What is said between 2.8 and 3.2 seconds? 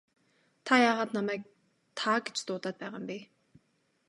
байгаа юм бэ?